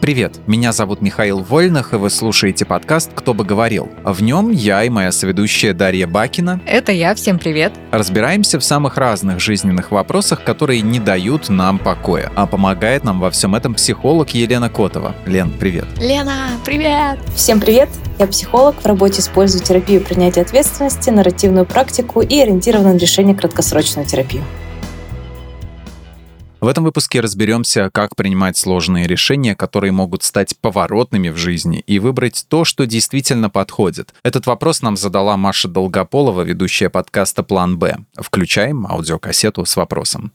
[0.00, 3.88] Привет, меня зовут Михаил Вольных, и вы слушаете подкаст «Кто бы говорил».
[4.04, 6.60] В нем я и моя соведущая Дарья Бакина.
[6.66, 7.72] Это я, всем привет.
[7.92, 12.30] Разбираемся в самых разных жизненных вопросах, которые не дают нам покоя.
[12.36, 15.14] А помогает нам во всем этом психолог Елена Котова.
[15.24, 15.86] Лен, привет.
[15.98, 17.18] Лена, привет.
[17.34, 17.88] Всем привет.
[18.18, 24.06] Я психолог, в работе использую терапию принятия ответственности, нарративную практику и ориентированную на решение краткосрочную
[24.06, 24.44] терапию.
[26.66, 32.00] В этом выпуске разберемся, как принимать сложные решения, которые могут стать поворотными в жизни, и
[32.00, 34.12] выбрать то, что действительно подходит.
[34.24, 37.98] Этот вопрос нам задала Маша Долгополова, ведущая подкаста «План Б».
[38.16, 40.32] Включаем аудиокассету с вопросом.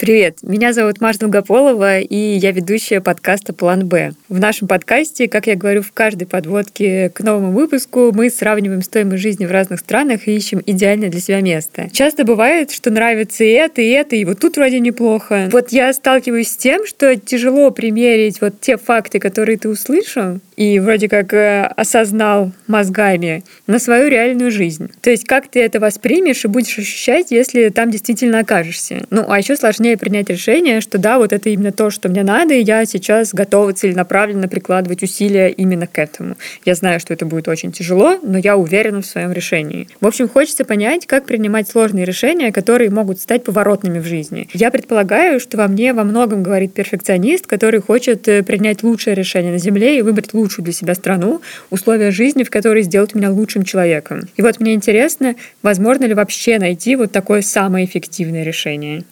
[0.00, 4.12] Привет, меня зовут Марта Долгополова, и я ведущая подкаста «План Б».
[4.30, 9.22] В нашем подкасте, как я говорю в каждой подводке к новому выпуску, мы сравниваем стоимость
[9.22, 11.90] жизни в разных странах и ищем идеальное для себя место.
[11.92, 15.50] Часто бывает, что нравится и это, и это, и вот тут вроде неплохо.
[15.52, 20.78] Вот я сталкиваюсь с тем, что тяжело примерить вот те факты, которые ты услышал, и
[20.78, 24.90] вроде как э, осознал мозгами на свою реальную жизнь.
[25.00, 29.06] То есть как ты это воспримешь и будешь ощущать, если там действительно окажешься.
[29.08, 32.52] Ну, а еще сложнее принять решение, что да, вот это именно то, что мне надо,
[32.52, 36.36] и я сейчас готова целенаправленно прикладывать усилия именно к этому.
[36.66, 39.88] Я знаю, что это будет очень тяжело, но я уверена в своем решении.
[40.02, 44.46] В общем, хочется понять, как принимать сложные решения, которые могут стать поворотными в жизни.
[44.52, 49.52] Я предполагаю, что во мне во многом говорит перфекционист, который хочет э, принять лучшее решение
[49.52, 53.30] на Земле и выбрать лучшее лучшую для себя страну, условия жизни, в которой сделают меня
[53.30, 54.22] лучшим человеком.
[54.36, 59.04] И вот мне интересно, возможно ли вообще найти вот такое самое эффективное решение.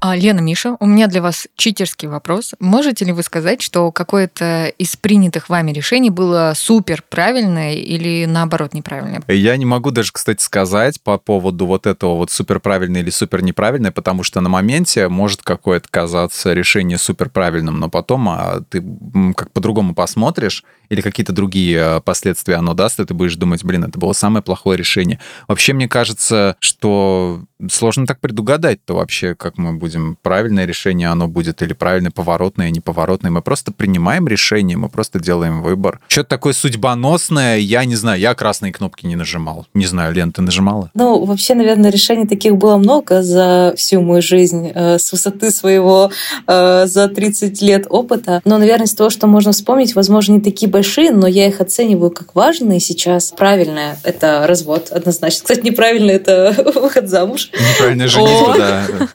[0.00, 2.54] А, Лена, Миша, у меня для вас читерский вопрос.
[2.60, 8.74] Можете ли вы сказать, что какое-то из принятых вами решений было супер правильное или наоборот
[8.74, 9.22] неправильное?
[9.26, 13.42] Я не могу даже, кстати, сказать по поводу вот этого вот супер правильное или супер
[13.42, 18.84] неправильное, потому что на моменте может какое-то казаться решение супер правильным, но потом а, ты
[19.36, 23.84] как по-другому посмотришь, или какие-то другие э, последствия оно даст, и ты будешь думать, блин,
[23.84, 25.20] это было самое плохое решение.
[25.46, 31.62] Вообще, мне кажется, что сложно так предугадать-то вообще, как мы будем, правильное решение оно будет,
[31.62, 33.30] или правильное поворотное, неповоротное.
[33.30, 36.00] Мы просто принимаем решение, мы просто делаем выбор.
[36.08, 39.66] Что-то такое судьбоносное, я не знаю, я красные кнопки не нажимал.
[39.74, 40.90] Не знаю, Лен, ты нажимала?
[40.94, 46.10] Ну, вообще, наверное, решений таких было много за всю мою жизнь, э, с высоты своего
[46.46, 48.40] э, за 30 лет опыта.
[48.44, 52.12] Но, наверное, из того, что можно вспомнить, возможно, не такие большие, но я их оцениваю
[52.12, 53.32] как важные сейчас.
[53.36, 55.40] Правильное— это развод, однозначно.
[55.42, 57.50] Кстати, неправильно— это выход замуж.
[57.52, 58.86] Неправильная женитьба, да.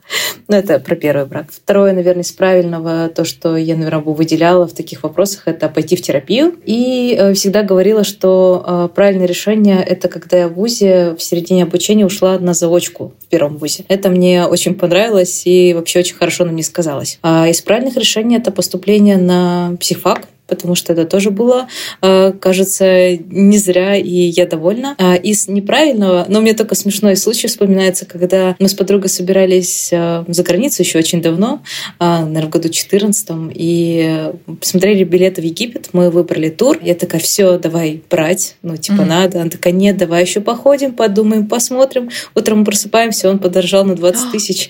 [0.50, 1.46] Ну, это про первый брак.
[1.52, 5.96] Второе, наверное, из правильного, то, что я, наверное, бы выделяла в таких вопросах, это пойти
[5.96, 6.56] в терапию.
[6.66, 11.64] И э, всегда говорила, что э, правильное решение— это когда я в ВУЗе в середине
[11.64, 13.86] обучения ушла на заочку в первом ВУЗе.
[13.88, 17.20] Это мне очень понравилось и вообще очень хорошо на мне сказалось.
[17.22, 20.23] А из правильных решений— это поступление на психфак
[20.56, 21.68] потому что это тоже было,
[22.02, 24.96] э, кажется, не зря, и я довольна.
[24.98, 30.24] А из неправильного, но мне только смешной случай вспоминается, когда мы с подругой собирались э,
[30.28, 31.62] за границу еще очень давно,
[32.00, 36.78] а, наверное, в году 14 и посмотрели билеты в Египет, мы выбрали тур.
[36.82, 39.06] Я такая, все, давай брать, ну, типа, mm-hmm.
[39.06, 39.42] надо.
[39.42, 42.10] Она такая, нет, давай еще походим, подумаем, посмотрим.
[42.36, 44.70] Утром мы просыпаемся, он подорожал на 20 тысяч.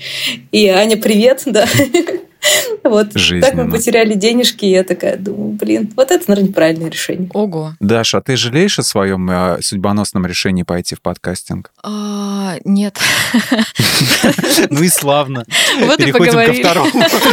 [0.52, 1.66] И Аня, привет, да.
[2.84, 7.30] Вот так мы потеряли денежки, и я такая думаю, блин, вот это, наверное, правильное решение.
[7.34, 7.74] Ого.
[7.80, 11.72] Даша, а ты жалеешь о своем э, судьбоносном решении пойти в подкастинг?
[11.84, 12.98] А, нет.
[14.70, 15.46] Ну и славно.
[15.80, 16.92] Вот Переходим ко второму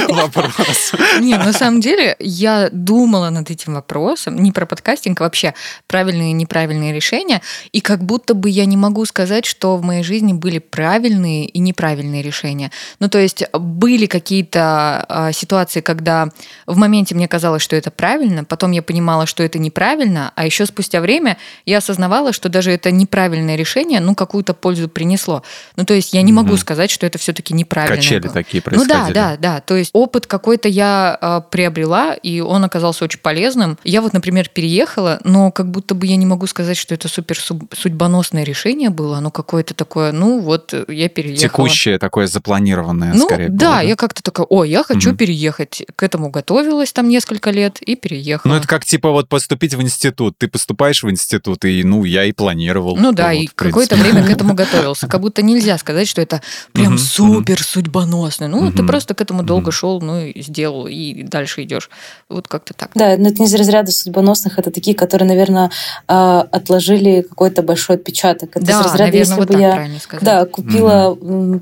[0.08, 0.96] вопросу.
[1.20, 5.54] Не, на самом деле я думала над этим вопросом, не про подкастинг, а вообще
[5.86, 10.02] правильные и неправильные решения, и как будто бы я не могу сказать, что в моей
[10.02, 12.70] жизни были правильные и неправильные решения.
[12.98, 16.28] Ну, то есть были какие-то а, ситуации, когда
[16.66, 20.66] в моменте мне казалось, что это правильно, потом я понимала, что это неправильно, а еще
[20.66, 25.42] спустя время я осознавала, что даже это неправильное решение, ну, какую-то пользу принесло.
[25.76, 27.96] Ну, то есть я не могу сказать, что это все-таки неправильно.
[27.96, 28.32] Качели было.
[28.32, 28.98] такие происходили.
[28.98, 29.60] Ну да, да, да.
[29.60, 33.78] То есть опыт какой-то я э, приобрела, и он оказался очень полезным.
[33.84, 37.38] Я вот, например, переехала, но как будто бы я не могу сказать, что это супер
[37.72, 41.48] судьбоносное решение было, оно какое-то такое, ну вот я переехала.
[41.48, 43.48] Текущее такое запланированное, ну, скорее.
[43.48, 45.18] Да, было, да, я как-то такая, о, я хочу угу.
[45.18, 45.82] переехать.
[45.96, 48.52] К этому готовилась там несколько лет и переехала.
[48.52, 50.36] Ну, это как, типа, вот поступить в институт.
[50.38, 52.96] Ты поступаешь в институт, и, ну, я и планировал.
[52.96, 55.06] Ну да, вот, и какое-то время к этому готовился.
[55.06, 56.42] Как будто нельзя сказать, что это
[56.72, 58.48] прям супер судьбоносно.
[58.48, 61.90] Ну, ты просто к этому долго шел, ну, и сделал, и дальше идешь.
[62.28, 62.90] Вот как-то так.
[62.94, 65.70] Да, но это не из разряда судьбоносных, это такие, которые, наверное,
[66.06, 68.56] а, отложили какой-то большой отпечаток.
[68.56, 69.88] Это да, из разряда, наверное, если вот бы я
[70.20, 71.14] да, купила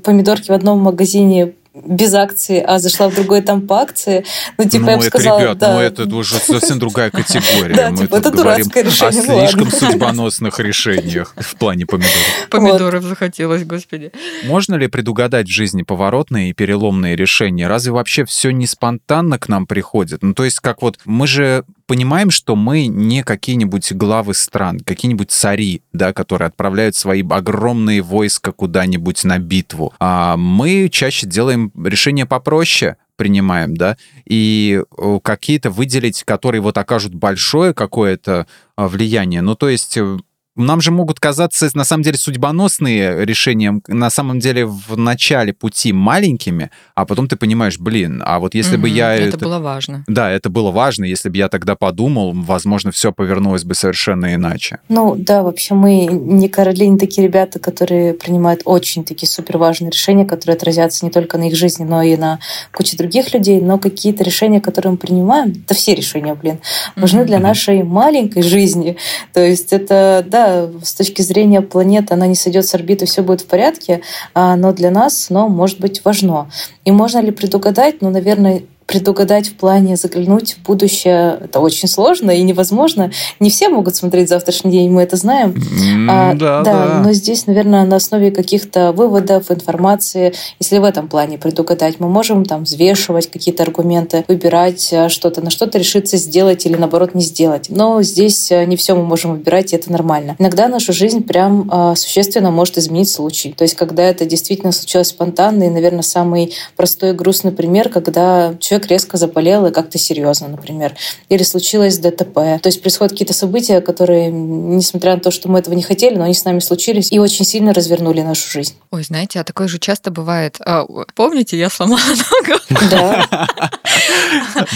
[0.03, 4.25] помидорки в одном магазине без акции, а зашла в другой там по акции,
[4.57, 5.39] ну, типа, ну, я бы это, сказала...
[5.39, 5.73] ребят, да.
[5.73, 7.75] ну, это уже совсем другая категория.
[7.75, 9.49] Да, Мы типа, тут это говорим дурацкое решение, о ну ладно.
[9.49, 12.15] слишком судьбоносных решениях в плане помидоров.
[12.49, 14.11] Помидоров захотелось, господи.
[14.45, 17.67] Можно ли предугадать в жизни поворотные и переломные решения?
[17.67, 20.23] Разве вообще все не спонтанно к нам приходит?
[20.23, 25.31] Ну, то есть, как вот мы же понимаем, что мы не какие-нибудь главы стран, какие-нибудь
[25.31, 29.91] цари, да, которые отправляют свои огромные войска куда-нибудь на битву.
[29.99, 37.13] А мы чаще делаем решения попроще, принимаем, да, и э, какие-то выделить, которые вот окажут
[37.13, 39.41] большое какое-то а, влияние.
[39.41, 40.17] Ну, то есть э,
[40.63, 45.93] нам же могут казаться, на самом деле, судьбоносные решения, на самом деле, в начале пути
[45.93, 49.13] маленькими, а потом ты понимаешь, блин, а вот если бы Мгм, я...
[49.15, 50.03] Это было важно.
[50.07, 51.05] Да, это было важно.
[51.05, 54.79] Если бы я тогда подумал, возможно, все повернулось бы совершенно иначе.
[54.89, 59.91] Ну да, вообще мы не короли, не такие ребята, которые принимают очень такие супер важные
[59.91, 62.39] решения, которые отразятся не только на их жизни, но и на
[62.73, 63.61] куче других людей.
[63.61, 66.59] Но какие-то решения, которые мы принимаем, это все решения, блин,
[66.95, 67.47] важны для Мгм.
[67.47, 68.97] нашей маленькой жизни.
[69.33, 70.48] То есть это, да,
[70.83, 74.01] с точки зрения планеты, она не сойдет с орбиты, все будет в порядке,
[74.33, 76.49] а, но для нас, но может быть важно.
[76.85, 78.01] И можно ли предугадать?
[78.01, 83.11] Ну, наверное, предугадать в плане заглянуть в будущее это очень сложно и невозможно.
[83.39, 85.53] Не все могут смотреть завтрашний день, мы это знаем.
[85.53, 87.01] М, А, Да, да.
[87.05, 92.45] но здесь, наверное, на основе каких-то выводов, информации, если в этом плане предугадать, мы можем
[92.45, 97.67] там взвешивать какие-то аргументы, выбирать а, что-то, на что-то решиться сделать или наоборот не сделать.
[97.69, 100.35] Но здесь а, не все мы можем выбирать, и это нормально.
[100.39, 103.53] Иногда нашу жизнь прям а, существенно может изменить случай.
[103.55, 108.55] То есть, когда это действительно случилось спонтанно, и, наверное, самый простой и грустный пример, когда
[108.59, 110.95] человек резко заболел и как-то серьезно, например,
[111.29, 112.33] или случилось ДТП.
[112.33, 116.23] То есть происходят какие-то события, которые, несмотря на то, что мы этого не хотели, но
[116.23, 118.75] они с нами случились и очень сильно развернули нашу жизнь.
[118.91, 120.57] Ой, знаете, а такое же часто бывает.
[120.65, 120.85] А,
[121.15, 122.59] помните, я сломала ногу?
[122.89, 123.27] Да.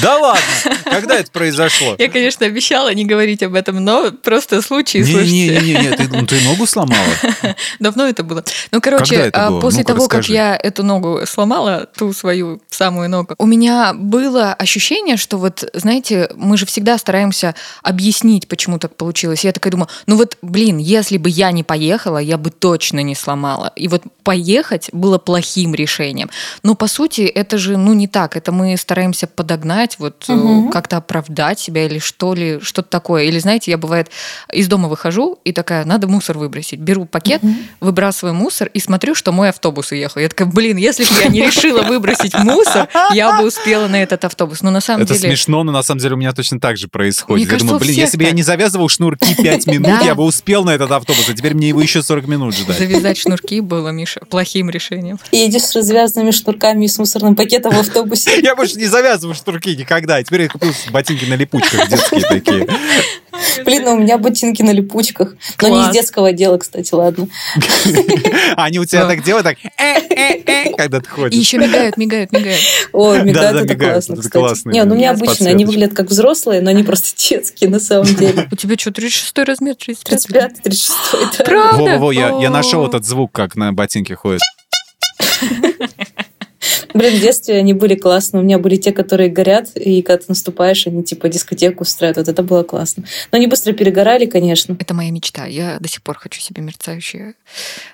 [0.02, 0.42] Да ладно!
[0.86, 1.96] Когда это произошло?
[1.98, 5.32] Я, конечно, обещала не говорить об этом, но просто случай, слушайте.
[5.32, 7.00] Не-не-не, ты, ну, ты ногу сломала?
[7.80, 8.44] Давно это было.
[8.72, 9.62] Ну, короче, Когда это а, было?
[9.62, 15.18] после того, как я эту ногу сломала, ту свою самую ногу, у меня было ощущение,
[15.18, 19.44] что вот, знаете, мы же всегда стараемся объяснить, почему так получилось.
[19.44, 23.16] Я такая думаю, ну вот, блин, если бы я не поехала, я бы точно не
[23.16, 23.72] сломала.
[23.76, 26.30] И вот поехать было плохим решением.
[26.64, 28.38] Но, по сути, это же, ну, не так.
[28.38, 30.72] Это мы стараемся подогнать, вот Мгм.
[30.72, 33.24] как-то оправдать себя или что ли, что-то такое.
[33.24, 34.10] Или, знаете, я, бывает,
[34.52, 36.80] из дома выхожу и такая, надо мусор выбросить.
[36.80, 37.42] Беру пакет,
[37.80, 40.22] выбрасываю мусор и смотрю, что мой автобус уехал.
[40.22, 44.24] Я такая, блин, если бы я не решила выбросить мусор, я бы успела на этот
[44.26, 44.62] автобус.
[44.62, 45.30] Но на самом Это деле...
[45.30, 47.36] смешно, но на самом деле у меня точно так же происходит.
[47.36, 50.24] Мне я кажется, думаю, блин, если бы я не завязывал шнурки 5 минут, я бы
[50.24, 52.78] успел на этот автобус, а теперь мне его еще 40 минут ждать.
[52.78, 55.20] Завязать шнурки было, Миша, плохим решением.
[55.32, 58.40] Едешь с развязанными шнурками и с мусорным пакетом в автобусе.
[58.42, 60.20] Я больше не завязываю шнурки никогда.
[60.20, 62.68] И теперь я купил ботинки на липучках детские такие.
[63.66, 65.36] Блин, а у меня ботинки на липучках.
[65.62, 67.28] Но не из детского отдела, кстати, ладно.
[68.56, 71.40] Они у тебя так делают, так, «э-э-э», когда ты И ходишь.
[71.40, 72.62] еще мигают, мигают, мигают.
[72.92, 74.68] О, мигают, это классно, кстати.
[74.68, 78.06] Не, ну у меня обычно, они выглядят как взрослые, но они просто детские на самом
[78.16, 78.48] деле.
[78.52, 80.24] У тебя что, 36 размер, 35?
[80.24, 81.44] 35 36 да.
[81.44, 81.78] Правда?
[81.78, 84.42] Во-во-во, я, нашел этот звук, как на ботинке ходит.
[86.94, 88.42] Блин, в детстве они были классные.
[88.42, 92.18] У меня были те, которые горят, и когда ты наступаешь, они типа дискотеку устраивают.
[92.18, 93.04] Вот это было классно.
[93.32, 94.76] Но они быстро перегорали, конечно.
[94.80, 95.46] Это моя мечта.
[95.46, 97.34] Я до сих пор хочу себе мерцающие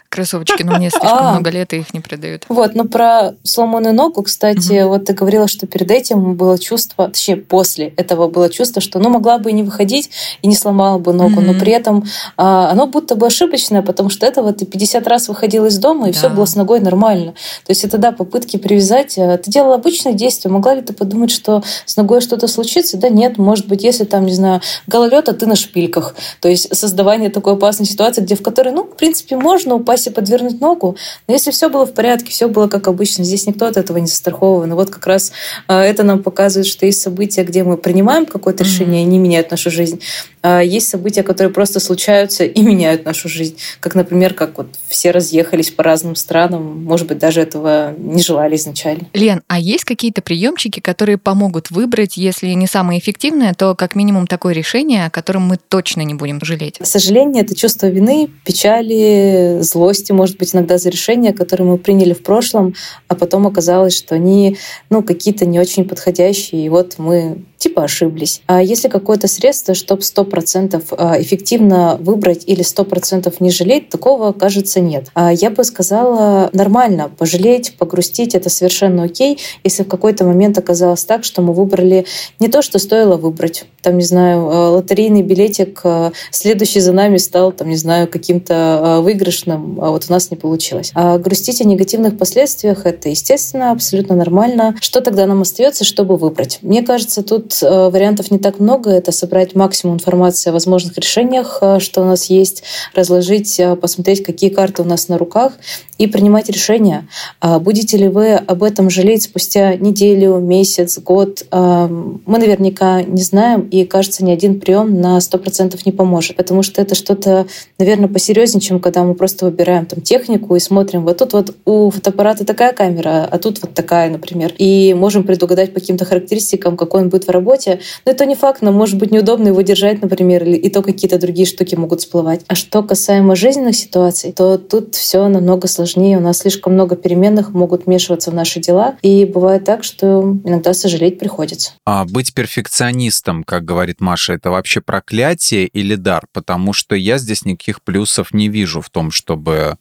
[0.09, 1.31] кроссовочки, но мне слишком А.
[1.33, 2.45] много лет, и их не продают.
[2.49, 7.37] Вот, но про сломанную ногу, кстати, вот ты говорила, что перед этим было чувство, точнее,
[7.37, 10.09] после этого было чувство, что ну могла бы и не выходить,
[10.41, 12.03] и не сломала бы ногу, но при этом
[12.37, 16.11] а, оно будто бы ошибочное, потому что этого ты 50 раз выходила из дома, и
[16.11, 17.33] все было с ногой нормально.
[17.65, 19.17] То есть это, да, попытки привязать.
[19.17, 22.97] а, Ты делала обычное действие, могла ли ты подумать, что с ногой что-то случится?
[22.97, 26.15] Да нет, может быть, если там, не знаю, гололед, а ты на шпильках.
[26.41, 30.09] То есть создавание такой опасной ситуации, где в которой, ну, в принципе, можно упасть и
[30.09, 33.77] подвернуть ногу, но если все было в порядке, все было как обычно, здесь никто от
[33.77, 34.71] этого не застрахован.
[34.71, 35.31] И вот как раз
[35.67, 39.51] а, это нам показывает, что есть события, где мы принимаем какое-то решение, и они меняют
[39.51, 40.01] нашу жизнь.
[40.41, 43.57] А есть события, которые просто случаются и меняют нашу жизнь.
[43.79, 48.55] Как, например, как вот все разъехались по разным странам, может быть, даже этого не желали
[48.55, 49.07] изначально.
[49.13, 54.27] Лен, а есть какие-то приемчики, которые помогут выбрать, если не самое эффективное, то как минимум
[54.27, 56.77] такое решение, о котором мы точно не будем жалеть?
[56.81, 62.23] Сожаление— это чувство вины, печали, злости, может быть, иногда за решения, которые мы приняли в
[62.23, 62.73] прошлом,
[63.07, 64.57] а потом оказалось, что они
[64.89, 68.41] ну, какие-то не очень подходящие, и вот мы типа ошиблись.
[68.47, 74.79] А если какое-то средство, чтобы 100% а, эффективно выбрать или 100% не жалеть, такого, кажется,
[74.79, 75.07] нет.
[75.13, 81.03] А я бы сказала, нормально пожалеть, погрустить, это совершенно окей, если в какой-то момент оказалось
[81.03, 82.05] так, что мы выбрали
[82.39, 83.65] не то, что стоило выбрать.
[83.81, 85.83] Там, не знаю, а, лотерейный билетик,
[86.31, 90.91] следующий за нами стал, там, не знаю, каким-то выигрышным, а вот у нас не получилось.
[90.95, 94.75] А грустить о негативных последствиях— это, естественно, абсолютно нормально.
[94.79, 96.59] Что тогда нам остается, чтобы выбрать?
[96.61, 98.91] Мне кажется, тут Э, вариантов не так много.
[98.91, 102.63] Это собрать максимум информации о возможных решениях, э, что у нас есть,
[102.93, 105.53] разложить, э, посмотреть, какие карты у нас на руках
[105.97, 107.07] и принимать решения.
[107.41, 111.45] А будете ли вы об этом жалеть спустя неделю, месяц, год?
[111.51, 116.81] Мы наверняка не знаем, и, кажется, ни один прием на 100% не поможет, потому что
[116.81, 121.33] это что-то, наверное, посерьезнее, чем когда мы просто выбираем там технику и смотрим, вот тут
[121.33, 126.05] вот у фотоаппарата такая камера, а тут вот такая, например, и можем предугадать по каким-то
[126.05, 127.79] характеристикам, какой он будет в работе.
[128.05, 131.17] Но это не факт, но может быть неудобно его держать, например, или и то какие-то
[131.17, 132.41] другие штуки могут всплывать.
[132.47, 136.17] А что касаемо жизненных ситуаций, то тут все намного сложнее.
[136.17, 138.95] У нас слишком много переменных могут вмешиваться в наши дела.
[139.01, 141.71] И бывает так, что иногда сожалеть приходится.
[141.85, 146.25] А быть перфекционистом, как говорит Маша, это вообще проклятие или дар?
[146.33, 149.77] Потому что я здесь никаких плюсов не вижу в том, чтобы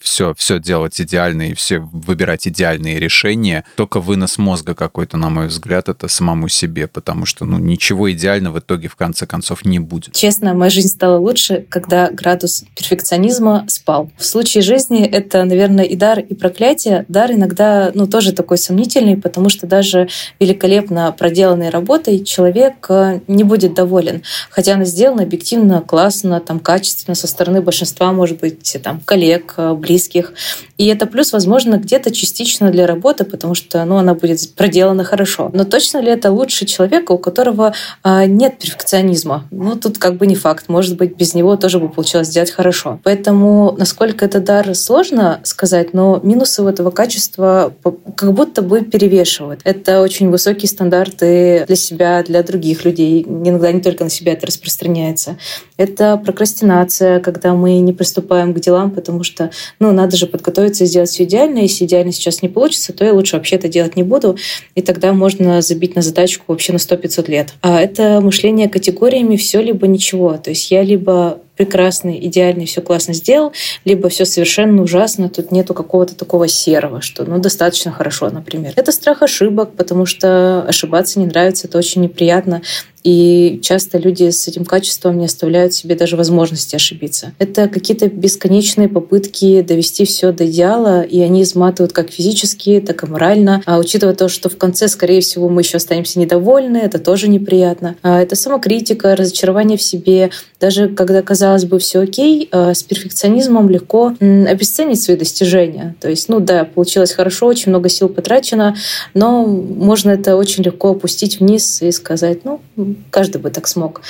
[0.00, 3.64] все, а, все делать идеально и все выбирать идеальные решения.
[3.76, 8.50] Только вынос мозга какой-то, на мой взгляд, это самому себе, потому что ну, ничего идеального
[8.50, 10.14] в итоге в конце концов не будет.
[10.14, 14.10] Честно, моя жизнь стала лучше, когда градус перфекционизма спал.
[14.16, 17.04] В случае жизни это, наверное, и дар, и проклятие.
[17.08, 20.08] Дар иногда ну, тоже такой сомнительный, потому что даже
[20.40, 24.22] великолепно проделанной работой человек э, не будет доволен.
[24.50, 30.32] Хотя она сделана объективно, классно, там, качественно, со стороны большинства, может быть, там, коллег, близких.
[30.78, 35.50] И это плюс, возможно, где-то частично для работы, потому что ну, она будет проделана хорошо.
[35.52, 39.46] Но точно ли это лучше человека, у которого а, нет перфекционизма?
[39.50, 40.68] Ну, тут как бы не факт.
[40.68, 43.00] Может быть, без него тоже бы получилось сделать хорошо.
[43.04, 47.72] Поэтому, насколько это дар, сложно сказать, но минусы у этого качества
[48.16, 49.60] как будто бы перевешивают.
[49.64, 53.22] Это очень высокие стандарты для себя, для других людей.
[53.22, 55.36] Иногда не только на себя это распространяется.
[55.76, 59.39] Это прокрастинация, когда мы не приступаем к делам, потому что
[59.78, 61.60] ну, надо же подготовиться и сделать все идеально.
[61.60, 64.36] Если идеально сейчас не получится, то я лучше вообще это делать не буду.
[64.74, 67.54] И тогда можно забить на задачку вообще на 100-500 лет.
[67.62, 70.36] А это мышление категориями все либо ничего.
[70.36, 73.52] То есть я либо прекрасный, идеальный, все классно сделал,
[73.84, 78.72] либо все совершенно ужасно, тут нету какого-то такого серого, что ну достаточно хорошо, например.
[78.76, 82.62] Это страх ошибок, потому что ошибаться не нравится, это очень неприятно.
[83.02, 87.32] И часто люди с этим качеством не оставляют себе даже возможности ошибиться.
[87.38, 93.06] Это какие-то бесконечные попытки довести все до идеала, и они изматывают как физически, так и
[93.06, 93.62] морально.
[93.64, 97.96] А учитывая то, что в конце, скорее всего, мы еще останемся недовольны, это тоже неприятно.
[98.02, 100.30] А это самокритика, разочарование в себе.
[100.60, 105.94] Даже когда, казалось бы, все окей, а с перфекционизмом легко обесценить свои достижения.
[106.00, 108.76] То есть, ну да, получилось хорошо, очень много сил потрачено,
[109.14, 112.60] но можно это очень легко опустить вниз и сказать, ну,
[113.10, 114.02] каждый бы так смог.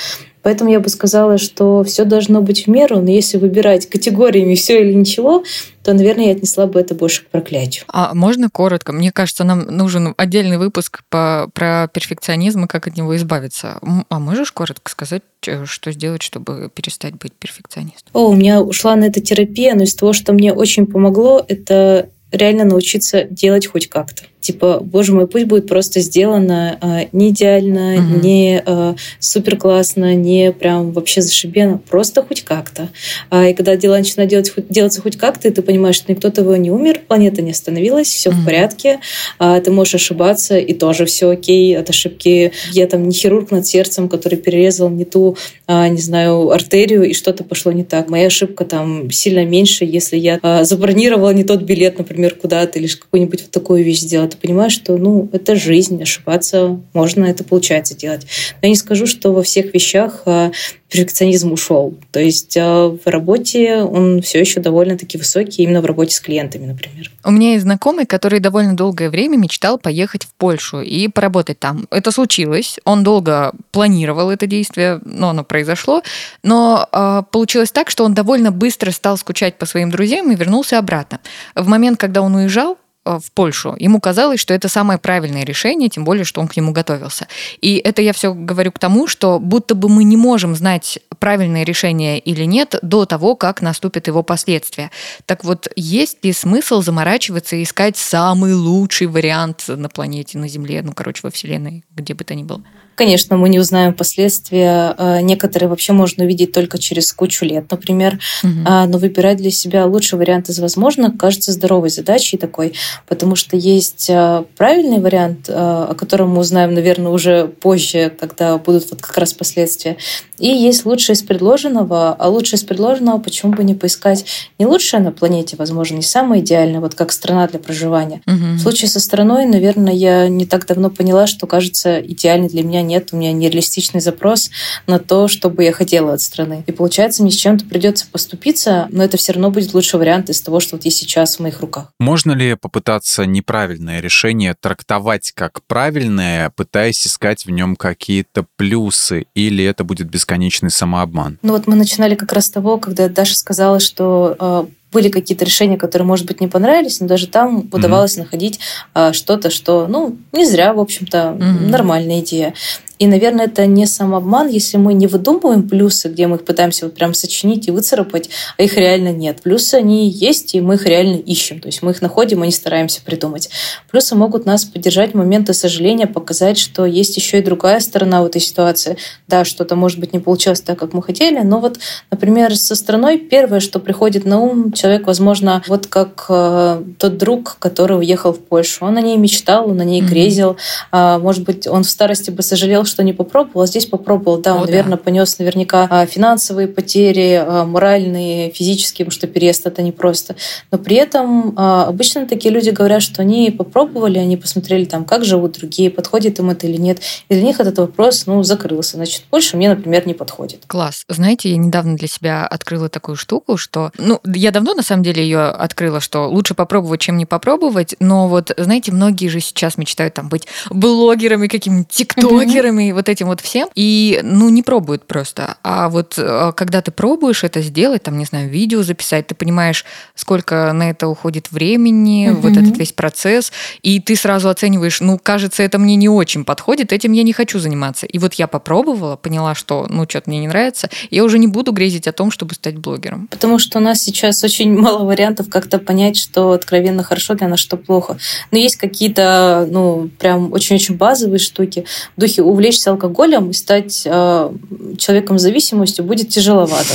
[0.43, 4.81] Поэтому я бы сказала, что все должно быть в меру, но если выбирать категориями все
[4.81, 5.43] или ничего,
[5.83, 7.83] то, наверное, я отнесла бы это больше к проклятию.
[7.87, 8.91] А можно коротко?
[8.91, 13.79] Мне кажется, нам нужен отдельный выпуск по, про перфекционизм и как от него избавиться.
[14.09, 15.23] А можешь коротко сказать,
[15.65, 18.09] что сделать, чтобы перестать быть перфекционистом?
[18.13, 22.09] О, у меня ушла на это терапия, но из того, что мне очень помогло, это
[22.31, 27.95] реально научиться делать хоть как-то типа, боже мой, пусть будет просто сделано э, не идеально,
[27.95, 28.19] угу.
[28.21, 32.89] не э, супер классно, не прям вообще зашибенно, просто хоть как-то.
[33.29, 36.55] А, и когда дела начинают делать, делаться хоть как-то, и ты понимаешь, что никто того
[36.55, 38.39] не умер, планета не остановилась, все угу.
[38.39, 38.99] в порядке,
[39.37, 42.51] а, ты можешь ошибаться, и тоже все окей, от ошибки.
[42.71, 47.13] Я там не хирург над сердцем, который перерезал не ту, а, не знаю, артерию, и
[47.13, 48.09] что-то пошло не так.
[48.09, 52.87] Моя ошибка там сильно меньше, если я а, забронировала не тот билет, например, куда-то, или
[52.87, 57.95] какую-нибудь вот такую вещь сделала ты понимаешь, что ну, это жизнь, ошибаться можно, это получается
[57.95, 58.25] делать.
[58.61, 60.51] Но я не скажу, что во всех вещах а,
[60.91, 61.95] перфекционизм ушел.
[62.11, 66.65] То есть а, в работе он все еще довольно-таки высокий, именно в работе с клиентами,
[66.65, 67.09] например.
[67.23, 71.87] У меня есть знакомый, который довольно долгое время мечтал поехать в Польшу и поработать там.
[71.91, 76.03] Это случилось, он долго планировал это действие, но оно произошло.
[76.43, 80.77] Но э, получилось так, что он довольно быстро стал скучать по своим друзьям и вернулся
[80.77, 81.21] обратно.
[81.55, 83.75] В момент, когда он уезжал, Э, в Польшу.
[83.79, 87.27] Ему казалось, что это самое правильное решение, тем более, что он к нему готовился.
[87.59, 91.63] И это я все говорю к тому, что будто бы мы не можем знать правильное
[91.63, 94.91] решение или нет до того, как наступят его последствия.
[95.25, 100.81] Так вот, есть ли смысл заморачиваться и искать самый лучший вариант на планете, на Земле,
[100.83, 102.61] ну, короче, во Вселенной, где бы то ни было?
[103.01, 104.93] Конечно, мы не узнаем последствия.
[104.95, 108.19] А, некоторые вообще можно увидеть только через кучу лет, например.
[108.43, 108.51] Угу.
[108.63, 112.73] Но выбирать для себя лучший вариант из возможных кажется здоровой задачей такой,
[113.07, 118.91] потому что есть а, правильный вариант, о котором мы узнаем, наверное, уже позже, когда будут
[118.91, 119.97] вот как раз последствия.
[120.37, 124.25] И есть лучшее из предложенного, а лучшее из предложенного почему бы не поискать
[124.59, 128.21] не лучшее на планете, возможно, не самое идеальное, вот как страна для проживания.
[128.27, 128.57] Угу.
[128.57, 132.83] В случае со страной, наверное, я не так давно поняла, что, кажется, идеальной для меня
[132.91, 134.51] нет, у меня нереалистичный запрос
[134.85, 136.63] на то, что бы я хотела от страны.
[136.67, 140.41] И получается, мне с чем-то придется поступиться, но это все равно будет лучший вариант из
[140.41, 141.93] того, что вот есть сейчас в моих руках.
[141.99, 149.63] Можно ли попытаться неправильное решение трактовать как правильное, пытаясь искать в нем какие-то плюсы, или
[149.63, 151.39] это будет бесконечный самообман?
[151.41, 155.45] Ну вот мы начинали как раз с того, когда Даша сказала, что э, были какие-то
[155.45, 158.23] решения, которые, может быть, не понравились, но даже там удавалось mm-hmm.
[158.23, 158.59] находить
[158.93, 161.69] а, что-то, что, ну, не зря, в общем-то, mm-hmm.
[161.69, 162.53] нормальная идея.
[163.01, 166.93] И, наверное, это не самообман, если мы не выдумываем плюсы, где мы их пытаемся вот
[166.93, 168.29] прям сочинить и выцарапать,
[168.59, 169.41] а их реально нет.
[169.41, 171.61] Плюсы, они есть, и мы их реально ищем.
[171.61, 173.49] То есть мы их находим, и не стараемся придумать.
[173.89, 178.27] Плюсы могут нас поддержать в моменты сожаления, показать, что есть еще и другая сторона в
[178.27, 178.97] этой ситуации.
[179.27, 181.79] Да, что-то, может быть, не получилось так, как мы хотели, но вот,
[182.11, 187.55] например, со стороной первое, что приходит на ум, человек, возможно, вот как э, тот друг,
[187.57, 188.85] который уехал в Польшу.
[188.85, 190.51] Он о ней мечтал, он о ней грезил.
[190.91, 191.15] Mm-hmm.
[191.15, 194.37] Э, может быть, он в старости бы сожалел, что не попробовал, а здесь попробовал.
[194.37, 195.03] Да, он, О, наверное, да.
[195.03, 200.35] понес наверняка а, финансовые потери, а, моральные, физические, потому что переезд это непросто.
[200.71, 205.25] Но при этом а, обычно такие люди говорят, что они попробовали, они посмотрели там, как
[205.25, 206.99] живут другие, подходит им это или нет.
[207.29, 208.97] И для них этот вопрос, ну, закрылся.
[208.97, 210.63] Значит, больше мне, например, не подходит.
[210.67, 211.03] Класс.
[211.07, 215.23] Знаете, я недавно для себя открыла такую штуку, что, ну, я давно на самом деле
[215.23, 220.13] ее открыла, что лучше попробовать, чем не попробовать, но вот, знаете, многие же сейчас мечтают
[220.13, 225.57] там быть блогерами, какими-нибудь тиктокерами, и вот этим вот всем, и, ну, не пробуют просто.
[225.63, 229.85] А вот э, когда ты пробуешь это сделать, там, не знаю, видео записать, ты понимаешь,
[230.15, 232.35] сколько на это уходит времени, mm-hmm.
[232.35, 233.51] вот этот весь процесс,
[233.81, 237.59] и ты сразу оцениваешь, ну, кажется, это мне не очень подходит, этим я не хочу
[237.59, 238.05] заниматься.
[238.05, 241.71] И вот я попробовала, поняла, что, ну, что-то мне не нравится, я уже не буду
[241.71, 243.27] грезить о том, чтобы стать блогером.
[243.27, 247.59] Потому что у нас сейчас очень мало вариантов как-то понять, что откровенно хорошо для нас,
[247.59, 248.17] что плохо.
[248.51, 254.03] Но есть какие-то, ну, прям очень-очень базовые штуки в духе увлечения увлечься алкоголем и стать
[254.05, 254.51] э,
[254.99, 256.93] человеком с зависимостью будет тяжеловато.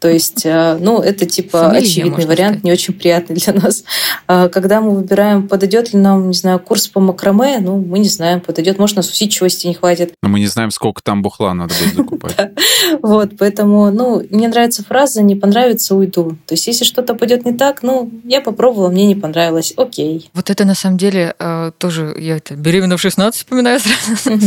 [0.00, 2.64] То есть, э, ну, это типа Фамилия, очевидный вариант, сказать.
[2.64, 3.84] не очень приятный для нас.
[4.28, 8.08] Э, когда мы выбираем, подойдет ли нам, не знаю, курс по макраме, ну, мы не
[8.08, 10.12] знаем, подойдет, может, нас усидчивости не хватит.
[10.22, 12.36] Но мы не знаем, сколько там бухла надо будет закупать.
[13.02, 16.36] Вот, поэтому, ну, мне нравится фраза «не понравится, уйду».
[16.46, 20.30] То есть, если что-то пойдет не так, ну, я попробовала, мне не понравилось, окей.
[20.34, 24.40] Вот это, на самом деле, э, тоже, я это беременна в 16 вспоминаю сразу.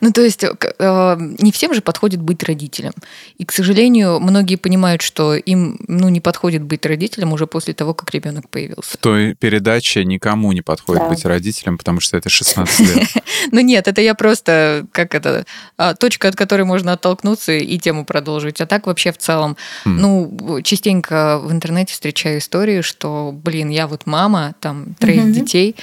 [0.00, 2.92] Ну, то есть э, не всем же подходит быть родителем.
[3.38, 7.94] И, к сожалению, многие понимают, что им ну, не подходит быть родителем уже после того,
[7.94, 8.92] как ребенок появился.
[8.92, 11.08] В той передаче никому не подходит да.
[11.08, 13.08] быть родителем, потому что это 16 лет.
[13.52, 15.44] Ну нет, это я просто, как это,
[15.76, 18.60] а, точка, от которой можно оттолкнуться и тему продолжить.
[18.60, 19.96] А так вообще в целом, хм.
[19.96, 25.76] ну, частенько в интернете встречаю истории, что, блин, я вот мама, там, троих детей,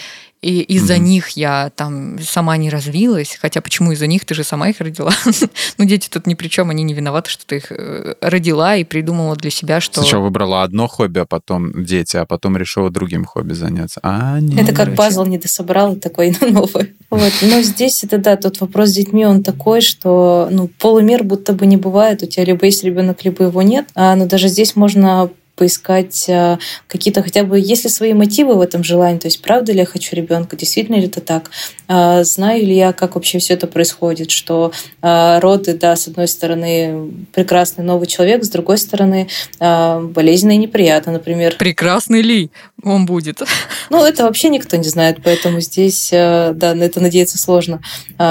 [0.43, 0.99] и из-за mm-hmm.
[0.99, 3.38] них я там сама не развилась.
[3.41, 4.25] Хотя почему из-за них?
[4.25, 5.12] Ты же сама их родила.
[5.77, 8.84] ну, дети тут ни при чем, они не виноваты, что ты их э, родила и
[8.84, 10.01] придумала для себя, что...
[10.01, 14.01] Сначала выбрала одно хобби, а потом дети, а потом решила другим хобби заняться.
[14.03, 16.93] А, нет, это как пазл не дособрал, такой на новый.
[17.10, 17.32] Вот.
[17.41, 21.65] Но здесь это, да, тот вопрос с детьми, он такой, что ну, полумер будто бы
[21.65, 22.21] не бывает.
[22.21, 23.88] У тебя либо есть ребенок, либо его нет.
[23.95, 28.62] А, но даже здесь можно поискать э, какие-то хотя бы, есть ли свои мотивы в
[28.62, 31.52] этом желании, то есть правда ли я хочу ребенка, действительно ли это так,
[31.88, 36.28] а, знаю ли я, как вообще все это происходит, что а, роды, да, с одной
[36.28, 39.28] стороны, прекрасный новый человек, с другой стороны,
[39.60, 41.56] болезненно и неприятно, например.
[41.58, 42.50] Прекрасный ли
[42.84, 43.41] он будет?
[43.89, 47.82] Ну, это вообще никто не знает, поэтому здесь, да, на это надеяться сложно,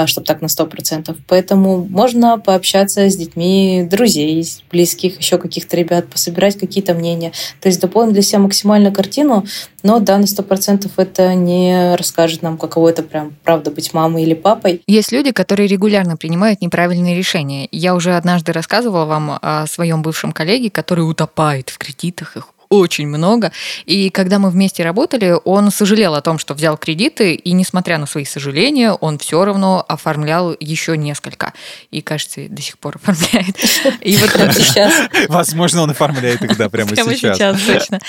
[0.05, 1.17] чтобы так на сто процентов.
[1.27, 7.31] Поэтому можно пообщаться с детьми друзей, близких, еще каких-то ребят, пособирать какие-то мнения.
[7.61, 9.45] То есть дополнить для себя максимально картину,
[9.83, 14.23] но да, на сто процентов это не расскажет нам, каково это прям правда быть мамой
[14.23, 14.81] или папой.
[14.87, 17.67] Есть люди, которые регулярно принимают неправильные решения.
[17.71, 22.37] Я уже однажды рассказывала вам о своем бывшем коллеге, который утопает в кредитах,
[22.73, 23.51] очень много.
[23.85, 28.07] И когда мы вместе работали, он сожалел о том, что взял кредиты, и несмотря на
[28.07, 31.53] свои сожаления, он все равно оформлял еще несколько.
[31.91, 33.55] И, кажется, до сих пор оформляет.
[34.01, 34.93] И вот сейчас.
[35.29, 37.05] Возможно, он оформляет их, да, прямо сейчас.
[37.05, 37.99] Прямо сейчас, точно.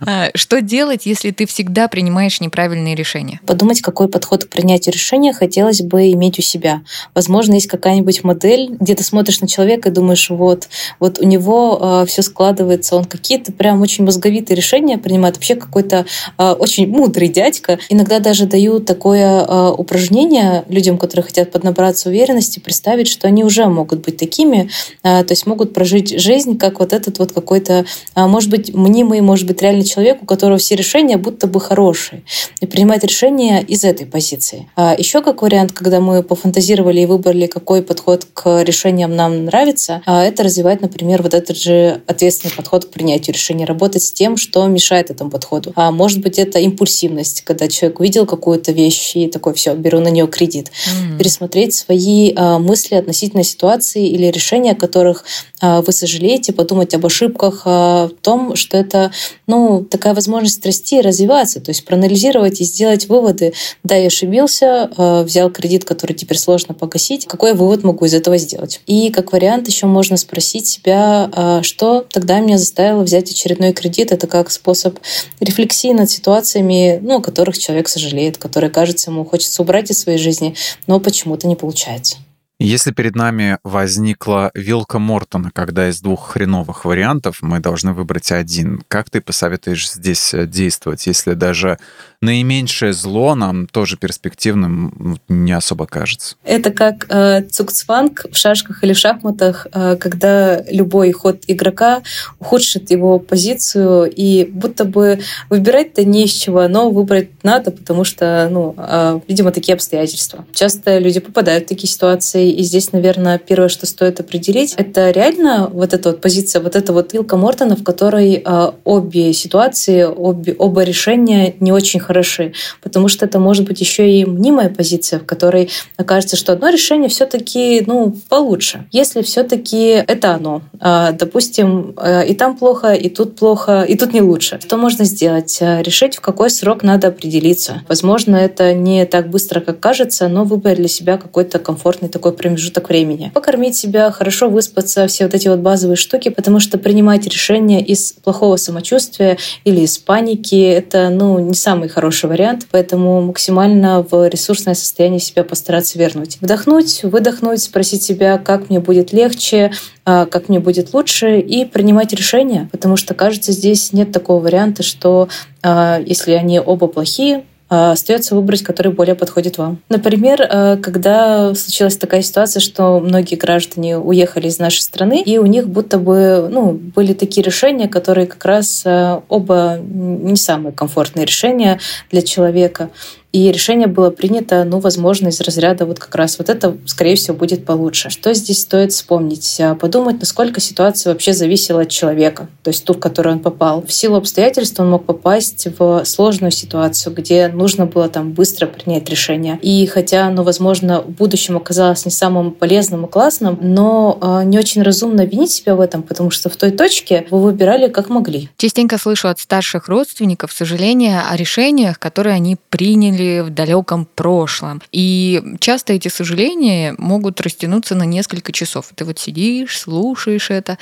[0.00, 3.40] А, что делать, если ты всегда принимаешь неправильные решения?
[3.46, 6.82] Подумать, какой подход к принятию решения хотелось бы иметь у себя.
[7.14, 10.68] Возможно, есть какая-нибудь модель, где ты смотришь на человека и думаешь, вот,
[11.00, 16.06] вот у него э, все складывается, он какие-то прям очень мозговитые решения принимает, вообще какой-то
[16.38, 17.78] э, очень мудрый дядька.
[17.88, 23.66] Иногда даже даю такое э, упражнение людям, которые хотят поднабраться уверенности, представить, что они уже
[23.66, 24.70] могут быть такими,
[25.02, 29.20] э, то есть могут прожить жизнь, как вот этот вот какой-то, э, может быть, мнимый,
[29.20, 32.22] может быть, реальный человек, у которого все решения будто бы хорошие,
[32.60, 34.68] и принимать решения из этой позиции.
[34.76, 40.02] А еще как вариант, когда мы пофантазировали и выбрали, какой подход к решениям нам нравится,
[40.06, 43.66] это развивать, например, вот этот же ответственный подход к принятию решения,
[43.96, 45.72] работать с тем, что мешает этому подходу.
[45.76, 50.08] А может быть, это импульсивность, когда человек увидел какую-то вещь и такой, все, беру на
[50.08, 50.68] нее кредит.
[50.68, 51.18] Mm-hmm.
[51.18, 55.24] Пересмотреть свои а, мысли относительно ситуации или решения, о которых
[55.60, 59.10] а, вы сожалеете, подумать об ошибках, о том, что это
[59.46, 63.52] ну, такая возможность расти и развиваться, то есть проанализировать и сделать выводы.
[63.84, 67.26] Да, я ошибился, а, взял кредит, который теперь сложно погасить.
[67.26, 68.80] Какой вывод могу из этого сделать?
[68.86, 73.85] И как вариант еще можно спросить себя, а, что тогда меня заставило взять очередной кредит.
[74.12, 74.98] Это как способ
[75.40, 80.18] рефлексии над ситуациями, ну, о которых человек сожалеет, которые, кажется, ему хочется убрать из своей
[80.18, 80.54] жизни,
[80.86, 82.16] но почему-то не получается.
[82.58, 88.82] Если перед нами возникла вилка Мортона, когда из двух хреновых вариантов мы должны выбрать один,
[88.88, 91.76] как ты посоветуешь здесь э, действовать, если даже
[92.22, 96.36] наименьшее зло нам тоже перспективным не особо кажется?
[96.44, 102.02] Это как э, цукцванг в шашках или в шахматах, э, когда любой ход игрока
[102.38, 108.48] ухудшит его позицию, и будто бы выбирать-то не из чего, но выбрать надо, потому что,
[108.50, 110.46] ну, э, видимо, такие обстоятельства.
[110.54, 115.68] Часто люди попадают в такие ситуации, и здесь, наверное, первое, что стоит определить, это реально
[115.72, 120.54] вот эта вот позиция, вот эта вот вилка Мортона, в которой э, обе ситуации, обе,
[120.58, 125.24] оба решения не очень хороши, потому что это может быть еще и мнимая позиция, в
[125.24, 128.86] которой окажется, что одно решение все-таки ну, получше.
[128.92, 134.12] Если все-таки это оно, э, допустим, э, и там плохо, и тут плохо, и тут
[134.12, 135.58] не лучше, что можно сделать?
[135.60, 137.82] Решить, в какой срок надо определиться.
[137.88, 142.88] Возможно, это не так быстро, как кажется, но выбрать для себя какой-то комфортный такой промежуток
[142.88, 143.30] времени.
[143.34, 148.12] Покормить себя, хорошо выспаться, все вот эти вот базовые штуки, потому что принимать решения из
[148.12, 154.74] плохого самочувствия или из паники— это ну, не самый хороший вариант, поэтому максимально в ресурсное
[154.74, 156.38] состояние себя постараться вернуть.
[156.40, 159.72] Вдохнуть, выдохнуть, спросить себя, как мне будет легче,
[160.04, 164.82] а, как мне будет лучше, и принимать решения, потому что, кажется, здесь нет такого варианта,
[164.82, 165.28] что
[165.62, 169.78] а, если они оба плохие, остается выбрать, который более подходит вам.
[169.88, 175.46] Например, а, когда случилась такая ситуация, что многие граждане уехали из нашей страны, и у
[175.46, 181.26] них будто бы ну, были такие решения, которые как раз а, оба не самые комфортные
[181.26, 182.90] решения для человека.
[183.32, 187.36] И решение было принято, ну, возможно, из разряда вот как раз вот это, скорее всего,
[187.36, 188.08] будет получше.
[188.08, 189.60] Что здесь стоит вспомнить?
[189.60, 193.82] А, подумать, насколько ситуация вообще зависела от человека, то есть ту, в которую он попал.
[193.82, 199.08] В силу обстоятельств он мог попасть в сложную ситуацию, где нужно было там быстро принять
[199.10, 199.58] решение.
[199.60, 204.58] И хотя оно, возможно, в будущем оказалось не самым полезным и классным, но а, не
[204.58, 208.48] очень разумно винить себя в этом, потому что в той точке вы выбирали как могли.
[208.56, 214.82] Частенько слышу от старших родственников сожаления о решениях, которые они приняли в далеком прошлом.
[214.92, 218.90] И часто эти сожаления могут растянуться на несколько часов.
[218.94, 220.78] Ты вот сидишь, слушаешь это,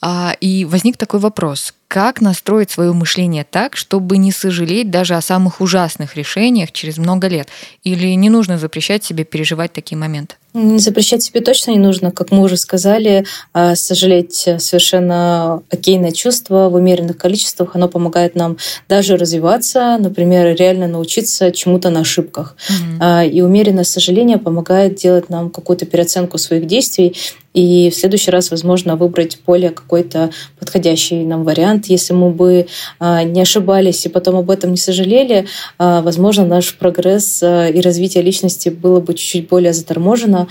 [0.00, 1.74] а, и возник такой вопрос.
[1.88, 7.28] Как настроить свое мышление так, чтобы не сожалеть даже о самых ужасных решениях через много
[7.28, 7.48] лет?
[7.84, 10.36] Или не нужно запрещать себе переживать такие моменты?
[10.54, 12.10] Запрещать себе точно не нужно.
[12.10, 17.74] Как мы уже сказали, а, сожалеть совершенно окейное чувство в умеренных количествах.
[17.74, 22.56] Оно помогает нам даже развиваться, например, реально научиться чему-то на ошибках.
[23.00, 23.30] Mm-hmm.
[23.30, 27.16] И умеренное сожаление помогает делать нам какую-то переоценку своих действий
[27.54, 31.86] и в следующий раз, возможно, выбрать более какой-то подходящий нам вариант.
[31.86, 32.66] Если мы бы
[32.98, 35.46] а, не ошибались и потом об этом не сожалели,
[35.78, 40.48] а, возможно, наш прогресс а, и развитие личности было бы чуть-чуть более заторможено,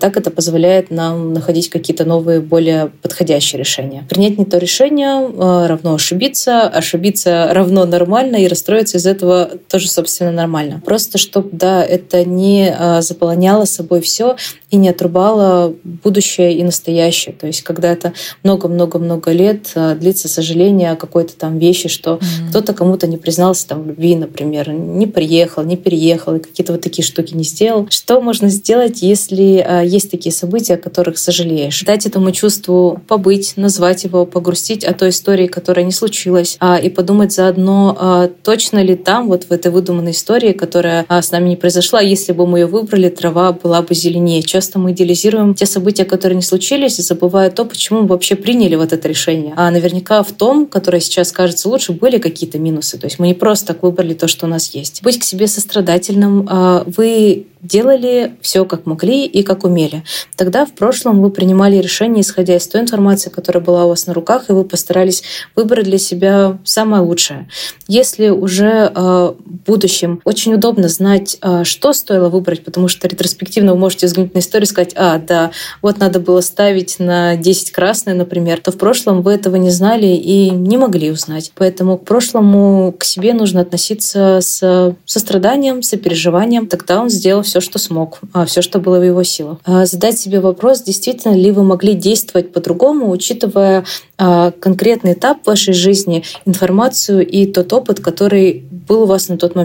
[0.00, 4.04] так это позволяет нам находить какие-то новые, более подходящие решения.
[4.08, 10.32] Принять не то решение равно ошибиться, ошибиться равно нормально и расстроиться из этого тоже, собственно,
[10.32, 10.82] нормально.
[10.84, 14.36] Просто чтобы, да, это не заполоняло собой все
[14.70, 17.34] и не отрубало будущее и настоящее.
[17.34, 18.12] То есть, когда это
[18.42, 22.48] много-много-много лет длится сожаление о какой-то там вещи, что mm-hmm.
[22.50, 26.82] кто-то кому-то не признался там в любви, например, не приехал, не переехал и какие-то вот
[26.82, 27.86] такие штуки не сделал.
[27.90, 31.82] Что можно сделать, если а, есть такие события, о которых сожалеешь?
[31.82, 36.88] Дать этому чувству побыть, назвать его, погрустить о той истории, которая не случилась, а, и
[36.88, 41.50] подумать заодно, а, точно ли там, вот в этой выдуманной истории, которая а, с нами
[41.50, 44.42] не произошла, если бы мы ее выбрали, трава была бы зеленее.
[44.42, 48.76] Часто мы идеализируем те события, которые не случились, и забывая то, почему мы вообще приняли
[48.76, 49.54] вот это решение.
[49.56, 52.98] А наверняка в том, которое сейчас кажется лучше, были какие-то минусы.
[52.98, 55.02] То есть мы не просто так выбрали то, что у нас есть.
[55.02, 56.46] Быть к себе сострадательным.
[56.50, 60.04] А, вы делали все как могли и как умели.
[60.36, 64.14] Тогда в прошлом вы принимали решения, исходя из той информации, которая была у вас на
[64.14, 65.22] руках, и вы постарались
[65.56, 67.48] выбрать для себя самое лучшее.
[67.86, 69.34] Если уже э,
[69.68, 74.38] будущем очень удобно знать, э, что стоило выбрать, потому что ретроспективно вы можете взглянуть на
[74.38, 75.50] историю и сказать, а, да,
[75.82, 80.06] вот надо было ставить на 10 красное, например, то в прошлом вы этого не знали
[80.06, 81.52] и не могли узнать.
[81.54, 86.66] Поэтому к прошлому, к себе нужно относиться с состраданием, сопереживанием.
[86.66, 89.58] Тогда он сделал все, что смог, а, все, что было в его силах.
[89.64, 93.84] А, задать себе вопрос, действительно ли вы могли действовать по-другому, учитывая
[94.16, 99.54] а, конкретный этап вашей жизни, информацию и тот опыт, который был у вас на тот
[99.54, 99.57] момент.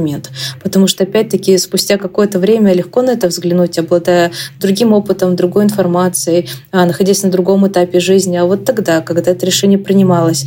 [0.61, 6.49] Потому что, опять-таки, спустя какое-то время легко на это взглянуть, обладая другим опытом, другой информацией,
[6.71, 8.35] находясь на другом этапе жизни.
[8.37, 10.45] А вот тогда, когда это решение принималось,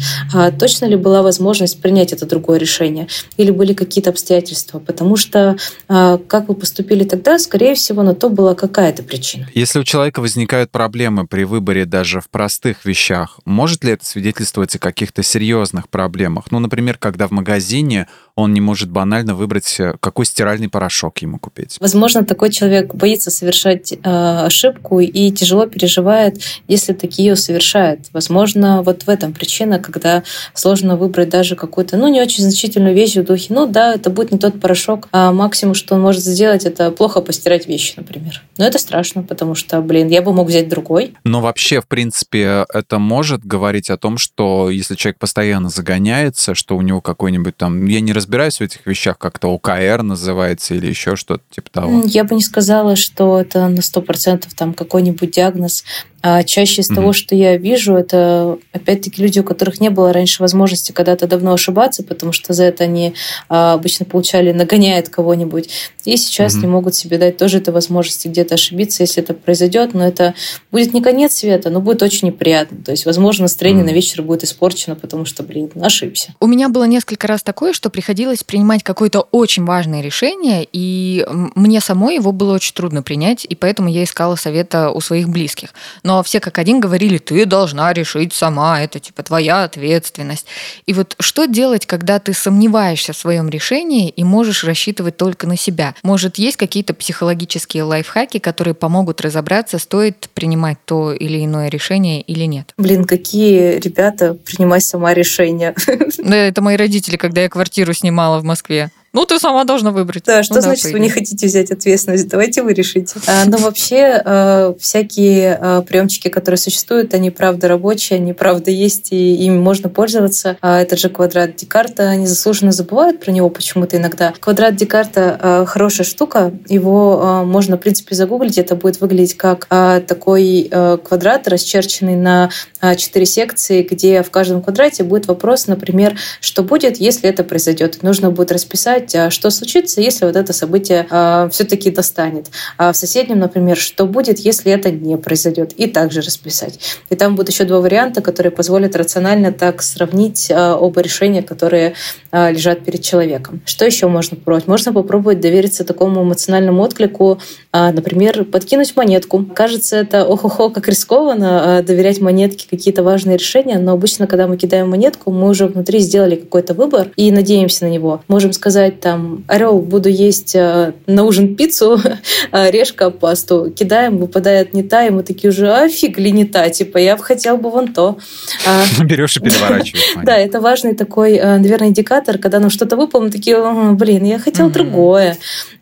[0.59, 3.07] точно ли была возможность принять это другое решение?
[3.37, 4.79] Или были какие-то обстоятельства?
[4.79, 5.57] Потому что
[5.87, 9.47] как вы поступили тогда, скорее всего, на то была какая-то причина.
[9.55, 14.75] Если у человека возникают проблемы при выборе даже в простых вещах, может ли это свидетельствовать
[14.75, 16.47] о каких-то серьезных проблемах?
[16.51, 21.39] Ну, например, когда в магазине он не может банально выбрать, э, какой стиральный порошок ему
[21.39, 21.77] купить.
[21.81, 28.07] Возможно, такой человек боится совершать э, ошибку и тяжело переживает, если такие ее совершает.
[28.13, 30.23] Возможно, вот в этом причина, когда
[30.55, 34.33] сложно выбрать даже какую-то, ну, не очень значительную вещь в духе, ну да, это будет
[34.33, 38.43] не тот порошок, а максимум, что он может сделать, это плохо постирать вещи, например.
[38.59, 41.15] Но это страшно, потому что, блин, я бы мог взять другой.
[41.25, 46.77] Но вообще, в принципе, это может говорить о том, что если человек постоянно загоняется, что
[46.77, 50.87] у него какой-нибудь там, я не разбираюсь разбираюсь в этих вещах, как-то ОКР называется или
[50.87, 52.03] еще что-то типа того?
[52.05, 55.85] Я бы не сказала, что это на сто процентов там какой-нибудь диагноз.
[56.23, 56.95] А чаще из mm-hmm.
[56.95, 61.53] того, что я вижу, это опять-таки люди, у которых не было раньше возможности когда-то давно
[61.53, 63.15] ошибаться, потому что за это они
[63.49, 65.69] а, обычно получали, нагоняет кого-нибудь.
[66.05, 66.61] И сейчас mm-hmm.
[66.61, 69.95] не могут себе дать тоже этой возможности где-то ошибиться, если это произойдет.
[69.95, 70.35] Но это
[70.73, 72.79] будет не конец света, но будет очень неприятно.
[72.85, 73.89] То есть, возможно, настроение mm-hmm.
[73.89, 76.35] на вечер будет испорчено, потому что, блин, ошибся.
[76.41, 81.81] У меня было несколько раз такое, что приходилось принимать какое-то очень важное решение, и мне
[81.81, 85.75] самой его было очень трудно принять, и поэтому я искала совета у своих близких.
[86.07, 90.47] Но все как один говорили, ты должна решить сама, это типа твоя ответственность.
[90.87, 95.57] И вот что делать, когда ты сомневаешься в своем решении и можешь рассчитывать только на
[95.57, 95.97] себя?
[96.05, 102.45] Может, есть какие-то психологические лайфхаки, которые помогут разобраться, стоит принимать то или иное решение или
[102.45, 102.73] нет?
[102.79, 105.75] Блин, какие ребята принимать сама решение.
[106.19, 108.93] Да, это мои родители, когда я квартиру снимала в Москве.
[109.17, 110.25] Ну, ты сама должна выбрать.
[110.25, 112.29] Да, что ну, значит, да, вы не хотите взять ответственность?
[112.29, 113.19] Давайте вы решите.
[113.27, 119.13] А, но вообще э, всякие э, приемчики, которые существуют, они правда рабочие, они правда есть,
[119.13, 120.59] и ими можно пользоваться.
[120.61, 124.35] А этот же квадрат Декарта, они заслуженно забывают про него почему-то иногда.
[124.39, 129.67] Квадрат Декарта э, хорошая штука, его можно, в принципе, загуглить, это будет выглядеть как
[130.07, 130.71] такой
[131.03, 132.51] квадрат, расчерченный на
[132.97, 138.03] четыре секции, где в каждом квадрате будет вопрос, например, что будет, если это произойдет.
[138.03, 142.47] Нужно будет расписать сказать, а что случится, если вот это событие э, все-таки достанет.
[142.77, 146.79] А в соседнем, например, что будет, если это не произойдет, и также расписать.
[147.11, 151.95] И там будут еще два варианта, которые позволят рационально так сравнить э, оба решения, которые
[152.33, 153.61] э, лежат перед человеком.
[153.65, 154.69] Что еще можно попробовать?
[154.69, 157.39] Можно попробовать довериться такому эмоциональному отклику,
[157.73, 159.45] э, например, подкинуть монетку.
[159.55, 164.57] Кажется, это ох-охо, как рискованно э, доверять монетке какие-то важные решения, но обычно, когда мы
[164.57, 168.21] кидаем монетку, мы уже внутри сделали какой-то выбор и надеемся на него.
[168.29, 172.01] Можем сказать, сказать там, орел, буду есть э, на ужин пиццу,
[172.53, 173.73] а решка пасту.
[173.75, 177.17] Кидаем, выпадает не та, и мы такие уже, а фиг ли не та, типа, я
[177.17, 178.19] бы хотел бы вон то.
[178.67, 180.17] А, Берешь и переворачиваешь.
[180.27, 183.57] Да, это важный такой, э, наверное, индикатор, когда нам что-то выпало, мы такие,
[183.95, 185.37] блин, я хотел другое.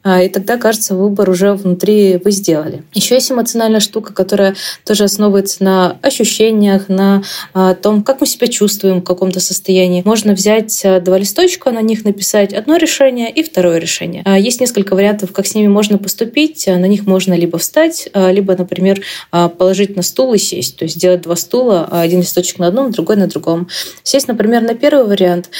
[0.06, 2.82] А, и тогда, кажется, выбор уже внутри вы сделали.
[2.92, 7.22] Еще есть эмоциональная штука, которая тоже основывается на ощущениях, на
[7.54, 10.02] а, том, как мы себя чувствуем в каком-то состоянии.
[10.04, 14.22] Можно взять а, два листочка, на них написать одно решение и второе решение.
[14.38, 16.66] Есть несколько вариантов, как с ними можно поступить.
[16.66, 20.76] На них можно либо встать, либо, например, положить на стул и сесть.
[20.76, 23.68] То есть сделать два стула, один листочек на одном, другой на другом.
[24.02, 25.50] Сесть, например, на первый вариант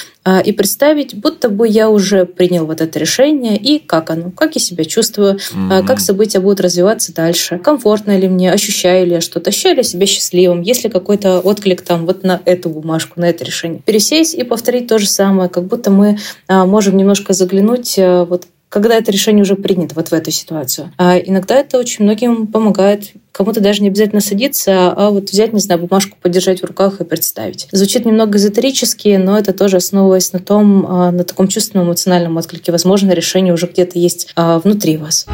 [0.45, 4.61] и представить, будто бы я уже принял вот это решение и как оно как я
[4.61, 5.87] себя чувствую, mm-hmm.
[5.87, 9.85] как события будут развиваться дальше, комфортно ли мне, ощущаю ли я что-то, ощущаю ли я
[9.85, 13.83] себя счастливым, есть ли какой-то отклик там вот на эту бумажку, на это решение.
[13.85, 18.97] Пересесть и повторить то же самое, как будто мы а, можем немножко заглянуть вот когда
[18.97, 20.93] это решение уже принято вот в эту ситуацию.
[20.99, 23.13] А иногда это очень многим помогает.
[23.35, 27.05] Кому-то даже не обязательно садиться, а вот взять, не знаю, бумажку, подержать в руках и
[27.05, 27.67] представить.
[27.73, 32.71] Звучит немного эзотерически, но это тоже основываясь на том, а, на таком чувственном эмоциональном отклике.
[32.71, 35.27] Возможно, решение уже где-то есть а, внутри вас.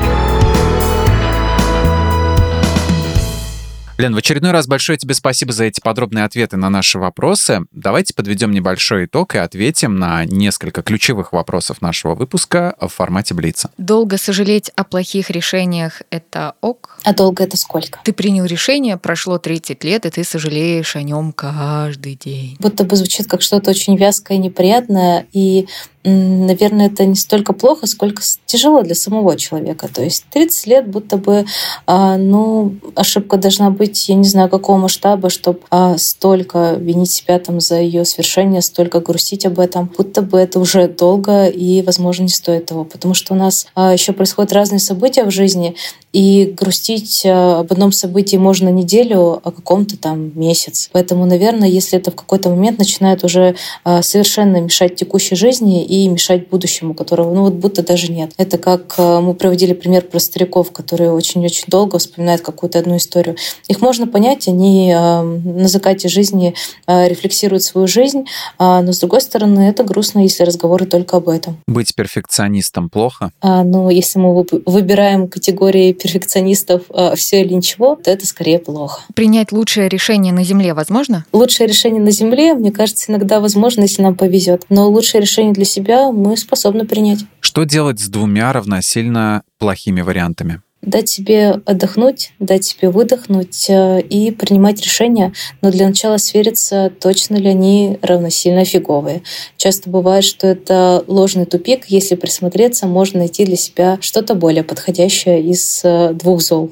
[4.01, 7.67] Лен, в очередной раз большое тебе спасибо за эти подробные ответы на наши вопросы.
[7.71, 13.71] Давайте подведем небольшой итог и ответим на несколько ключевых вопросов нашего выпуска в формате Блица.
[13.77, 16.99] Долго сожалеть о плохих решениях— это ок?
[17.05, 18.01] А долго это сколько?
[18.03, 22.57] Ты принял решение, прошло 30 лет, и ты сожалеешь о нем каждый день.
[22.59, 25.69] Будто бы звучит как что-то очень вязкое, неприятное, и
[26.05, 29.89] наверное, это не столько плохо, сколько тяжело для самого человека.
[29.93, 31.45] То есть 30 лет будто бы,
[31.87, 37.39] а, ну, ошибка должна быть, я не знаю, какого масштаба, чтобы а, столько винить себя
[37.39, 39.91] там за ее свершение, столько грустить об этом.
[39.97, 42.85] Будто бы это уже долго и, возможно, не стоит того.
[42.85, 45.77] Потому что у нас а, еще происходят разные события в жизни,
[46.13, 50.89] и грустить об одном событии можно неделю, о каком-то там месяц.
[50.93, 56.49] Поэтому, наверное, если это в какой-то момент начинает уже совершенно мешать текущей жизни и мешать
[56.49, 58.33] будущему, которого, ну вот будто даже нет.
[58.37, 63.37] Это как э, мы проводили пример про стариков, которые очень-очень долго вспоминают какую-то одну историю.
[63.69, 66.55] Их можно понять, они э, на закате жизни
[66.87, 68.25] э, рефлексируют свою жизнь,
[68.59, 71.59] а, но с другой стороны, это грустно, если разговоры только об этом.
[71.67, 73.33] Быть перфекционистом плохо?
[73.41, 76.83] А, ну, если мы выбираем категории перфекционистов
[77.17, 79.03] все или ничего, то это скорее плохо.
[79.15, 81.25] Принять лучшее решение на Земле возможно?
[81.33, 84.65] Лучшее решение на Земле, мне кажется, иногда возможно, если нам повезет.
[84.69, 87.21] Но лучшее решение для себя себя мы способны принять.
[87.41, 90.61] Что делать с двумя равносильно плохими вариантами?
[90.83, 97.37] Дать себе отдохнуть, дать себе выдохнуть э, и принимать решения, но для начала свериться, точно
[97.37, 99.23] ли они равносильно фиговые.
[99.57, 105.43] Часто бывает, что это ложный тупик, если присмотреться, можно найти для себя что-то более подходящее
[105.43, 106.71] из э, двух зол.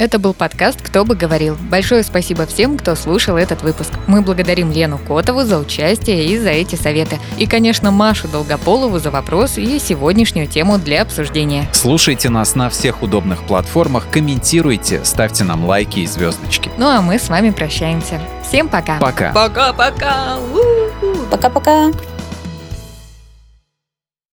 [0.00, 1.58] Это был подкаст «Кто бы говорил».
[1.68, 3.90] Большое спасибо всем, кто слушал этот выпуск.
[4.06, 7.18] Мы благодарим Лену Котову за участие и за эти советы.
[7.36, 11.68] И, конечно, Машу Долгополову за вопросы и сегодняшнюю тему для обсуждения.
[11.74, 16.70] Слушайте нас на всех удобных платформах, комментируйте, ставьте нам лайки и звездочки.
[16.78, 18.22] Ну а мы с вами прощаемся.
[18.48, 18.98] Всем пока.
[18.98, 19.32] Пока.
[19.32, 20.38] Пока-пока.
[21.30, 21.90] Пока-пока.